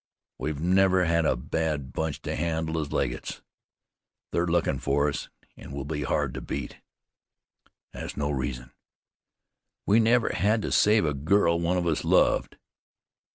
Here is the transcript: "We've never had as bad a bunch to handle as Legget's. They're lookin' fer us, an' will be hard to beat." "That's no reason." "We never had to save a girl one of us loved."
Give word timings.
"We've 0.39 0.59
never 0.59 1.05
had 1.05 1.27
as 1.27 1.35
bad 1.37 1.75
a 1.75 1.83
bunch 1.83 2.23
to 2.23 2.35
handle 2.35 2.79
as 2.81 2.91
Legget's. 2.91 3.43
They're 4.31 4.47
lookin' 4.47 4.79
fer 4.79 5.09
us, 5.09 5.29
an' 5.55 5.73
will 5.73 5.85
be 5.85 6.01
hard 6.01 6.33
to 6.33 6.41
beat." 6.41 6.77
"That's 7.93 8.17
no 8.17 8.31
reason." 8.31 8.71
"We 9.85 9.99
never 9.99 10.29
had 10.29 10.63
to 10.63 10.71
save 10.71 11.05
a 11.05 11.13
girl 11.13 11.59
one 11.59 11.77
of 11.77 11.85
us 11.85 12.03
loved." 12.03 12.57